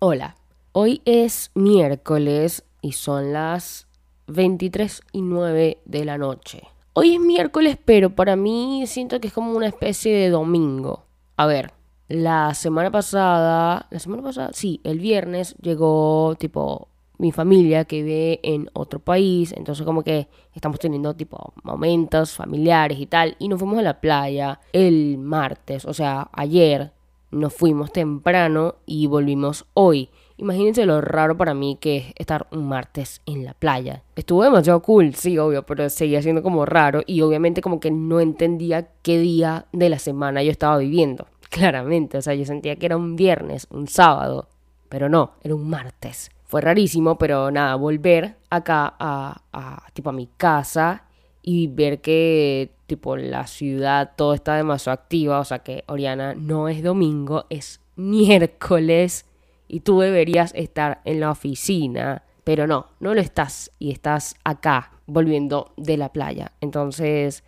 [0.00, 0.36] Hola,
[0.70, 3.88] hoy es miércoles y son las
[4.28, 6.62] 23 y 9 de la noche.
[6.92, 11.02] Hoy es miércoles, pero para mí siento que es como una especie de domingo.
[11.36, 11.72] A ver,
[12.06, 16.86] la semana pasada, la semana pasada, sí, el viernes llegó tipo
[17.18, 23.00] mi familia que vive en otro país, entonces como que estamos teniendo tipo momentos familiares
[23.00, 26.92] y tal, y nos fuimos a la playa el martes, o sea, ayer
[27.30, 30.10] nos fuimos temprano y volvimos hoy.
[30.36, 34.04] Imagínense lo raro para mí que es estar un martes en la playa.
[34.14, 38.20] Estuvo demasiado cool, sí, obvio, pero seguía siendo como raro y obviamente como que no
[38.20, 41.26] entendía qué día de la semana yo estaba viviendo.
[41.50, 44.48] Claramente, o sea, yo sentía que era un viernes, un sábado,
[44.88, 46.30] pero no, era un martes.
[46.44, 51.07] Fue rarísimo, pero nada, volver acá a, a tipo a mi casa
[51.42, 56.68] y ver que tipo la ciudad todo está demasiado activa, o sea que Oriana no
[56.68, 59.26] es domingo, es miércoles
[59.68, 64.92] y tú deberías estar en la oficina, pero no, no lo estás y estás acá
[65.06, 66.52] volviendo de la playa.
[66.60, 67.44] Entonces,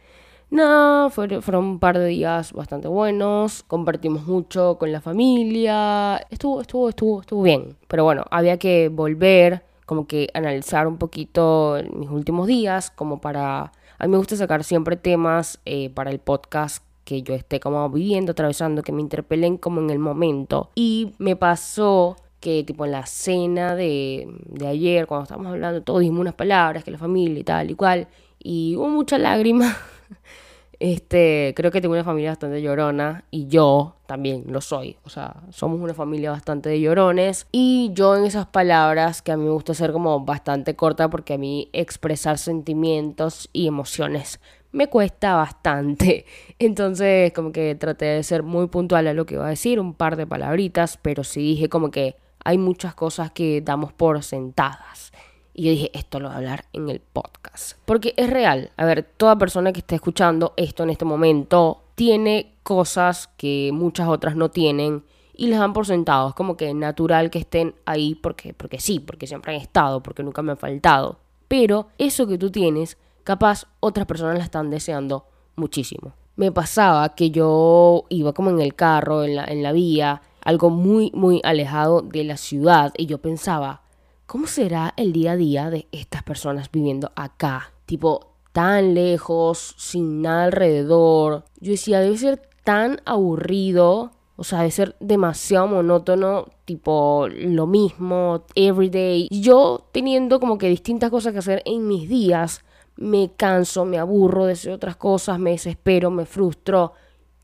[0.51, 6.89] no, fueron, un par de días bastante buenos, compartimos mucho con la familia, estuvo, estuvo,
[6.89, 12.49] estuvo, estuvo bien, pero bueno, había que volver, como que analizar un poquito mis últimos
[12.49, 17.23] días, como para a mí me gusta sacar siempre temas eh, para el podcast que
[17.23, 20.71] yo esté como viviendo, atravesando, que me interpelen como en el momento.
[20.75, 26.01] Y me pasó que tipo en la cena de, de ayer, cuando estábamos hablando, todos
[26.01, 29.77] dijimos unas palabras, que la familia y tal y cual, y hubo mucha lágrima.
[30.81, 34.97] Este, creo que tengo una familia bastante llorona y yo también lo soy.
[35.05, 39.37] O sea, somos una familia bastante de llorones y yo en esas palabras que a
[39.37, 44.41] mí me gusta ser como bastante corta porque a mí expresar sentimientos y emociones
[44.73, 46.25] me cuesta bastante.
[46.59, 49.93] Entonces, como que traté de ser muy puntual a lo que iba a decir, un
[49.93, 55.13] par de palabritas, pero sí dije como que hay muchas cosas que damos por sentadas.
[55.61, 57.77] Y yo dije, esto lo voy a hablar en el podcast.
[57.85, 58.71] Porque es real.
[58.79, 64.09] A ver, toda persona que esté escuchando esto en este momento tiene cosas que muchas
[64.09, 65.05] otras no tienen
[65.35, 65.85] y les dan por.
[65.91, 70.23] Es como que natural que estén ahí porque, porque sí, porque siempre han estado, porque
[70.23, 71.19] nunca me han faltado.
[71.47, 76.15] Pero eso que tú tienes, capaz otras personas la están deseando muchísimo.
[76.37, 80.71] Me pasaba que yo iba como en el carro, en la, en la vía, algo
[80.71, 83.83] muy, muy alejado de la ciudad y yo pensaba,
[84.31, 87.73] ¿cómo será el día a día de estas personas viviendo acá?
[87.85, 91.47] Tipo, tan lejos, sin nada alrededor.
[91.59, 98.45] Yo decía, debe ser tan aburrido, o sea, debe ser demasiado monótono, tipo lo mismo,
[98.55, 99.27] everyday.
[99.33, 102.65] Yo teniendo como que distintas cosas que hacer en mis días,
[102.95, 106.93] me canso, me aburro, deseo otras cosas, me desespero, me frustro.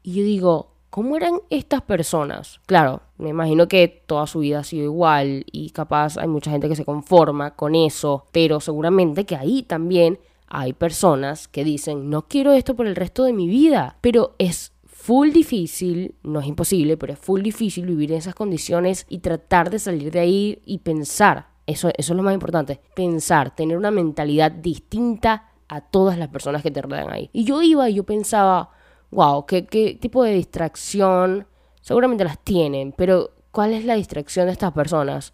[0.05, 2.59] Y yo digo, ¿Cómo eran estas personas?
[2.65, 6.71] Claro, me imagino que toda su vida ha sido igual y capaz hay mucha gente
[6.71, 12.23] que se conforma con eso, pero seguramente que ahí también hay personas que dicen, no
[12.23, 16.97] quiero esto por el resto de mi vida, pero es full difícil, no es imposible,
[16.97, 20.79] pero es full difícil vivir en esas condiciones y tratar de salir de ahí y
[20.79, 26.29] pensar, eso, eso es lo más importante, pensar, tener una mentalidad distinta a todas las
[26.29, 27.29] personas que te rodean ahí.
[27.35, 28.71] Y yo iba y yo pensaba,
[29.17, 31.47] wow, ¿qué, ¿qué, tipo de distracción?
[31.81, 35.33] Seguramente las tienen, pero ¿cuál es la distracción de estas personas?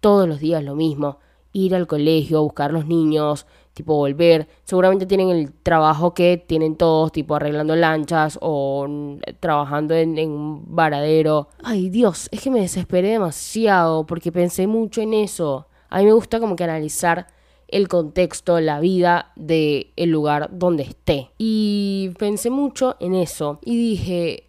[0.00, 1.18] Todos los días lo mismo,
[1.52, 4.48] ir al colegio, buscar los niños, tipo volver.
[4.64, 8.88] Seguramente tienen el trabajo que tienen todos, tipo arreglando lanchas o
[9.40, 11.48] trabajando en, en, un varadero.
[11.62, 15.66] Ay Dios, es que me desesperé demasiado porque pensé mucho en eso.
[15.90, 17.26] A mí me gusta como que analizar
[17.68, 21.30] el contexto, la vida del el lugar donde esté.
[21.38, 24.48] Y pensé mucho en eso y dije,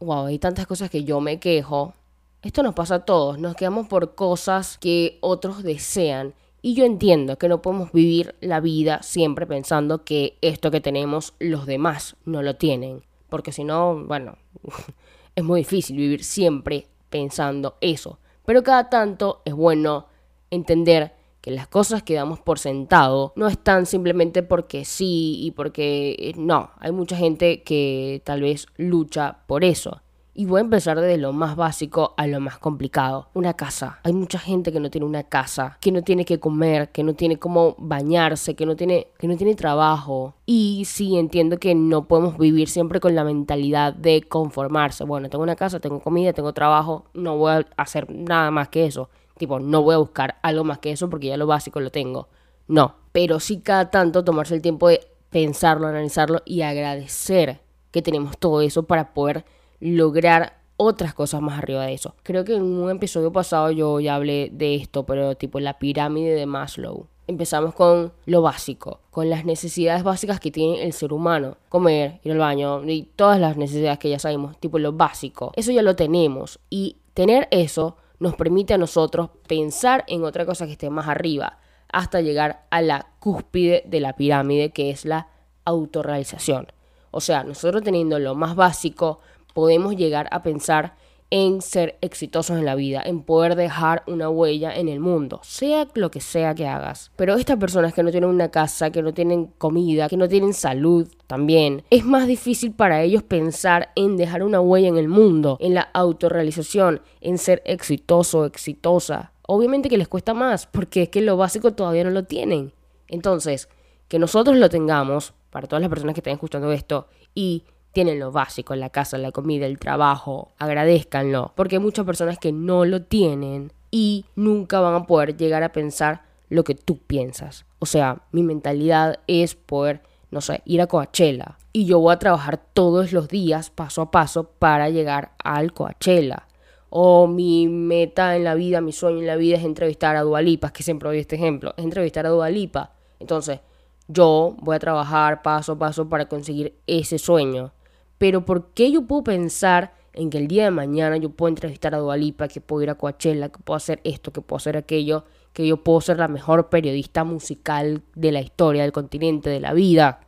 [0.00, 1.94] wow, hay tantas cosas que yo me quejo.
[2.42, 6.34] Esto nos pasa a todos, nos quedamos por cosas que otros desean.
[6.60, 11.34] Y yo entiendo que no podemos vivir la vida siempre pensando que esto que tenemos
[11.38, 13.02] los demás no lo tienen.
[13.28, 14.36] Porque si no, bueno,
[15.34, 18.18] es muy difícil vivir siempre pensando eso.
[18.44, 20.06] Pero cada tanto es bueno
[20.50, 26.16] entender que las cosas que damos por sentado no están simplemente porque sí y porque
[26.18, 26.70] eh, no.
[26.78, 30.02] Hay mucha gente que tal vez lucha por eso.
[30.38, 33.28] Y voy a empezar desde lo más básico a lo más complicado.
[33.34, 33.98] Una casa.
[34.04, 37.14] Hay mucha gente que no tiene una casa, que no tiene que comer, que no
[37.14, 40.36] tiene cómo bañarse, que no tiene, que no tiene trabajo.
[40.46, 45.02] Y sí entiendo que no podemos vivir siempre con la mentalidad de conformarse.
[45.02, 48.86] Bueno, tengo una casa, tengo comida, tengo trabajo, no voy a hacer nada más que
[48.86, 49.10] eso.
[49.38, 52.28] Tipo, no voy a buscar algo más que eso porque ya lo básico lo tengo.
[52.66, 55.00] No, pero sí cada tanto tomarse el tiempo de
[55.30, 59.44] pensarlo, analizarlo y agradecer que tenemos todo eso para poder
[59.80, 62.14] lograr otras cosas más arriba de eso.
[62.22, 66.34] Creo que en un episodio pasado yo ya hablé de esto, pero tipo la pirámide
[66.34, 67.06] de Maslow.
[67.26, 71.58] Empezamos con lo básico, con las necesidades básicas que tiene el ser humano.
[71.68, 75.52] Comer, ir al baño y todas las necesidades que ya sabemos, tipo lo básico.
[75.56, 80.66] Eso ya lo tenemos y tener eso nos permite a nosotros pensar en otra cosa
[80.66, 81.58] que esté más arriba,
[81.90, 85.28] hasta llegar a la cúspide de la pirámide que es la
[85.64, 86.68] autorrealización.
[87.10, 89.20] O sea, nosotros teniendo lo más básico,
[89.54, 90.96] podemos llegar a pensar
[91.30, 95.86] en ser exitosos en la vida, en poder dejar una huella en el mundo, sea
[95.94, 97.10] lo que sea que hagas.
[97.16, 100.54] Pero estas personas que no tienen una casa, que no tienen comida, que no tienen
[100.54, 105.58] salud también, es más difícil para ellos pensar en dejar una huella en el mundo,
[105.60, 109.32] en la autorrealización, en ser exitoso, exitosa.
[109.46, 112.72] Obviamente que les cuesta más, porque es que lo básico todavía no lo tienen.
[113.08, 113.68] Entonces,
[114.08, 117.64] que nosotros lo tengamos, para todas las personas que estén escuchando esto, y
[117.98, 122.52] tienen lo básico, la casa, la comida, el trabajo, agradezcanlo, porque hay muchas personas que
[122.52, 127.64] no lo tienen y nunca van a poder llegar a pensar lo que tú piensas.
[127.80, 130.00] O sea, mi mentalidad es poder,
[130.30, 134.12] no sé, ir a Coachella y yo voy a trabajar todos los días, paso a
[134.12, 136.46] paso, para llegar al Coachella.
[136.90, 140.72] O mi meta en la vida, mi sueño en la vida es entrevistar a Dualipa,
[140.72, 142.92] que siempre doy este ejemplo, es entrevistar a Dualipa.
[143.18, 143.58] Entonces,
[144.06, 147.72] yo voy a trabajar paso a paso para conseguir ese sueño.
[148.18, 151.94] Pero ¿por qué yo puedo pensar en que el día de mañana yo puedo entrevistar
[151.94, 155.24] a Dualipa, que puedo ir a Coachella, que puedo hacer esto, que puedo hacer aquello,
[155.52, 159.72] que yo puedo ser la mejor periodista musical de la historia, del continente, de la
[159.72, 160.20] vida?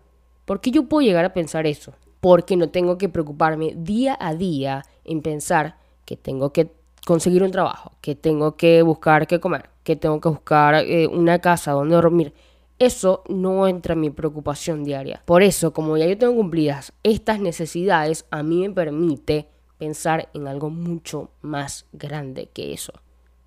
[0.45, 1.93] ¿Por qué yo puedo llegar a pensar eso?
[2.21, 6.71] Porque no tengo que preocuparme día a día en pensar que tengo que
[7.07, 11.41] conseguir un trabajo, que tengo que buscar qué comer, que tengo que buscar eh, una
[11.41, 12.35] casa donde dormir
[12.81, 15.23] eso no entra en mi preocupación diaria.
[15.27, 20.49] Por eso, como ya yo tengo cumplidas estas necesidades, a mí me permite pensar en
[20.49, 22.94] algo mucho más grande que eso.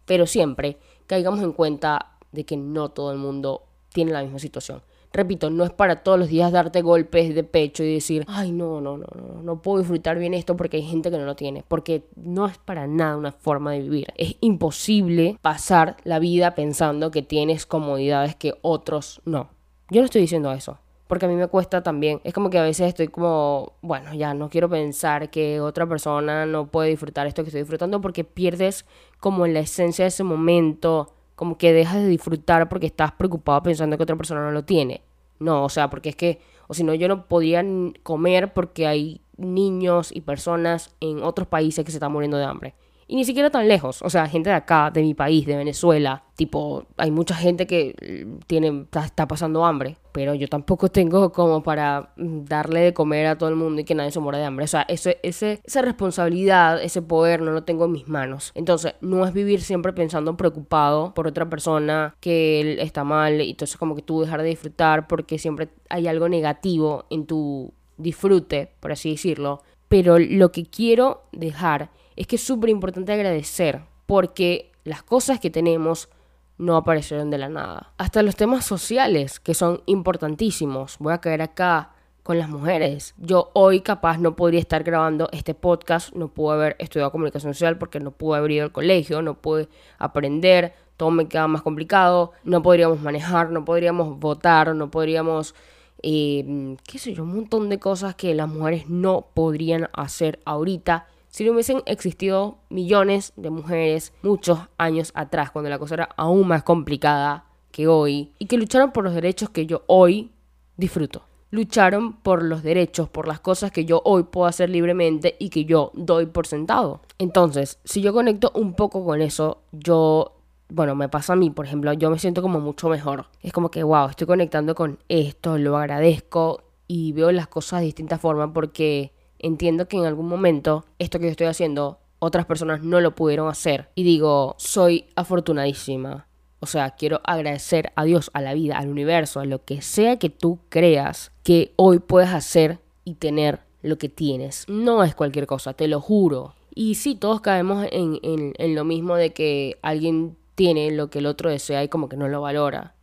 [0.06, 0.78] Pero siempre
[1.08, 4.84] caigamos en cuenta de que no todo el mundo tiene la misma situación.
[5.14, 8.82] Repito, no es para todos los días darte golpes de pecho y decir, ay, no,
[8.82, 11.64] no, no, no, no puedo disfrutar bien esto porque hay gente que no lo tiene.
[11.68, 14.08] Porque no es para nada una forma de vivir.
[14.18, 19.50] Es imposible pasar la vida pensando que tienes comodidades que otros no.
[19.92, 20.80] Yo no estoy diciendo eso
[21.14, 22.22] porque a mí me cuesta también.
[22.24, 26.48] Es como que a veces estoy como, bueno, ya no quiero pensar que otra persona
[26.48, 28.88] no puede disfrutar esto que estoy disfrutando porque pierdes
[29.20, 33.98] como la esencia de ese momento, como que dejas de disfrutar porque estás preocupado pensando
[33.98, 35.02] que otra persona no lo tiene.
[35.40, 37.64] No, o sea, porque es que, o si no, yo no podía
[38.04, 42.76] comer porque hay niños y personas en otros países que se están muriendo de hambre.
[43.08, 44.02] Y ni siquiera tan lejos.
[44.02, 46.24] O sea, gente de acá, de mi país, de Venezuela.
[46.36, 49.98] Tipo, hay mucha gente que mm, tiene, está, pasando hambre.
[50.12, 53.84] Pero yo tampoco tengo como para mm, darle de comer a todo el mundo y
[53.84, 54.66] que nadie se muera de hambre.
[54.66, 58.52] O sea, ese, esa responsabilidad, ese poder no lo tengo en mis manos.
[58.56, 63.42] Entonces, no es vivir siempre pensando preocupado por otra persona que él está mal.
[63.42, 67.74] Y entonces como que tú dejar de disfrutar porque siempre hay algo negativo en tu
[67.98, 69.62] disfrute, por así decirlo.
[69.88, 75.50] Pero lo que quiero dejar es que es súper importante agradecer porque las cosas que
[75.50, 76.10] tenemos
[76.58, 77.94] no aparecieron de la nada.
[77.98, 80.98] Hasta los temas sociales, que son importantísimos.
[81.00, 81.92] Voy a caer acá
[82.24, 83.14] con las mujeres.
[83.18, 87.78] Yo hoy capaz no podría estar grabando este podcast, no pude haber estudiado comunicación social
[87.78, 89.68] porque no pude haber ido al colegio, no pude
[90.00, 95.54] aprender, todo me queda más complicado, no podríamos manejar, no podríamos votar, no podríamos,
[96.02, 101.08] eh, qué sé yo, un montón de cosas que las mujeres no podrían hacer ahorita
[101.34, 106.48] si no hubiesen existido millones de mujeres muchos años atrás, cuando la cosa era aún
[106.48, 110.30] más complicada que hoy, y que lucharon por los derechos que yo hoy
[110.78, 111.24] disfruto.
[111.50, 115.66] Lucharon por los derechos, por las cosas que yo hoy puedo hacer libremente y que
[115.66, 117.02] yo doy por sentado.
[117.18, 120.36] Entonces, si yo conecto un poco con eso, yo
[120.70, 123.26] bueno, me pasa a mí, por ejemplo, yo me siento como mucho mejor.
[123.42, 127.88] Es como que, wow, estoy conectando con esto, lo agradezco y veo las cosas de
[127.88, 129.14] distinta forma porque
[129.44, 133.50] entiendo que en algún momento esto que yo estoy haciendo otras personas no lo pudieron
[133.50, 133.90] hacer.
[133.96, 136.28] Y digo, soy afortunadísima.
[136.60, 140.18] O sea, quiero agradecer a Dios, a la vida, al universo, a lo que sea
[140.18, 144.66] que tú creas que hoy puedes hacer y tener lo que tienes.
[144.70, 146.56] No es cualquier cosa, te lo juro.
[146.74, 151.20] Y sí, todos caemos en, en, en lo mismo de que alguien tiene lo que
[151.20, 152.96] el otro desea y como que no lo valora.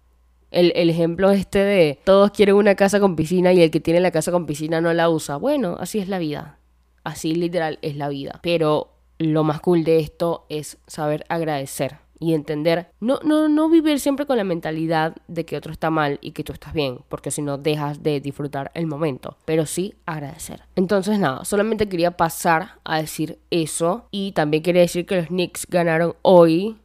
[0.51, 4.11] El, ejemplo este de todos quieren una casa con piscina y el que tiene la
[4.11, 5.37] casa con piscina no la usa.
[5.37, 6.59] Bueno, así es la vida.
[7.05, 8.41] Así literal es la vida.
[8.43, 13.99] Pero lo más cool de esto es saber agradecer y entender, no, no, no vivir
[13.99, 17.31] siempre con la mentalidad de que otro está mal y que tú estás bien, porque
[17.31, 20.63] si no dejas de disfrutar el momento, pero sí agradecer.
[20.77, 25.67] Entonces nada, solamente quería pasar a decir eso y también quería decir que los Knicks
[25.67, 26.77] ganaron hoy.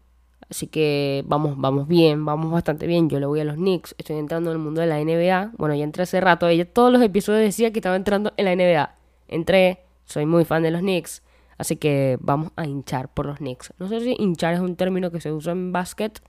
[0.50, 3.10] Así que vamos, vamos bien, vamos bastante bien.
[3.10, 5.54] Yo le voy a los Knicks, estoy entrando en el mundo de la NBA.
[5.58, 8.56] Bueno, ya entré hace rato, ella todos los episodios decía que estaba entrando en la
[8.56, 8.96] NBA.
[9.28, 11.24] Entré, soy muy fan de los Knicks.
[11.58, 13.74] Así que vamos a hinchar por los Knicks.
[13.80, 16.22] No sé si hinchar es un término que se usa en básquet,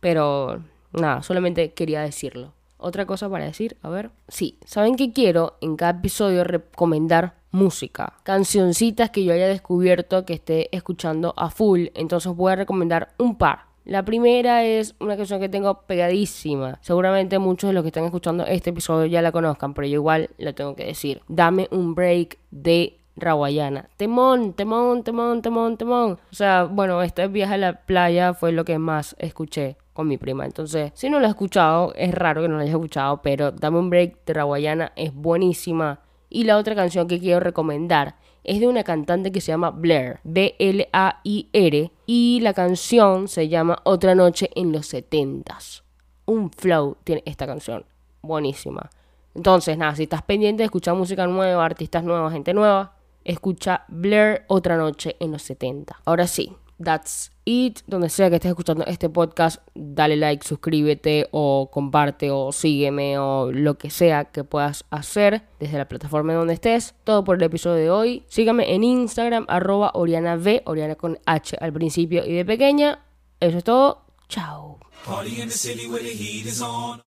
[0.00, 2.52] pero nada, solamente quería decirlo.
[2.76, 4.10] Otra cosa para decir, a ver.
[4.28, 5.56] Sí, ¿saben qué quiero?
[5.60, 11.86] En cada episodio recomendar música, cancioncitas que yo haya descubierto que esté escuchando a full.
[11.94, 13.70] Entonces voy a recomendar un par.
[13.84, 16.78] La primera es una canción que tengo pegadísima.
[16.82, 20.30] Seguramente muchos de los que están escuchando este episodio ya la conozcan, pero yo igual
[20.38, 21.22] la tengo que decir.
[21.28, 23.88] Dame un break de Rawayana.
[23.96, 26.18] Temón, temón, temón, temón, temón.
[26.30, 30.18] O sea, bueno, este viaje a la playa fue lo que más escuché con mi
[30.18, 30.44] prima.
[30.44, 33.78] Entonces, si no lo he escuchado, es raro que no lo haya escuchado, pero Dame
[33.78, 36.00] un Break de Rawayana es buenísima.
[36.30, 40.20] Y la otra canción que quiero recomendar es de una cantante que se llama Blair,
[40.24, 45.82] B-L-A-I-R, y la canción se llama Otra Noche en los Setentas.
[46.24, 47.84] Un flow tiene esta canción,
[48.22, 48.88] buenísima.
[49.34, 52.94] Entonces, nada, si estás pendiente de escuchar música nueva, artistas nuevos, gente nueva,
[53.24, 56.00] escucha Blair Otra Noche en los 70.
[56.04, 57.80] Ahora sí, that's it.
[57.86, 63.52] Donde sea que estés escuchando este podcast, dale like, suscríbete o comparte o sígueme o
[63.52, 66.94] lo que sea que puedas hacer desde la plataforma donde estés.
[67.04, 68.24] Todo por el episodio de hoy.
[68.28, 73.04] Sígame en Instagram, arroba Oriana V, Oriana con H al principio y de pequeña.
[73.40, 74.02] Eso es todo.
[74.28, 74.78] Chao.